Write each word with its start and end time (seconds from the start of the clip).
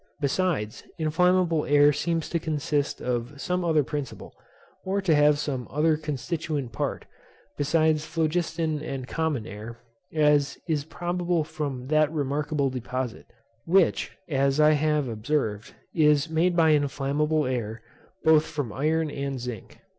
Besides, 0.19 0.83
inflammable 0.97 1.63
air 1.67 1.93
seems 1.93 2.27
to 2.29 2.39
consist 2.39 3.03
of 3.03 3.39
some 3.39 3.63
other 3.63 3.83
principle, 3.83 4.33
or 4.83 4.99
to 4.99 5.13
have 5.13 5.37
some 5.37 5.67
other 5.69 5.95
constituent 5.95 6.71
part, 6.71 7.05
besides 7.55 8.03
phlogiston 8.03 8.81
and 8.81 9.07
common 9.07 9.45
air, 9.45 9.77
as 10.11 10.57
is 10.67 10.85
probable 10.85 11.43
from 11.43 11.85
that 11.89 12.11
remarkable 12.11 12.71
deposit, 12.71 13.27
which, 13.65 14.17
as 14.27 14.59
I 14.59 14.71
have 14.71 15.07
observed, 15.07 15.75
is 15.93 16.31
made 16.31 16.55
by 16.57 16.71
inflammable 16.71 17.45
air, 17.45 17.83
both 18.23 18.45
from 18.47 18.73
iron 18.73 19.11
and 19.11 19.39
zinc. 19.39 19.81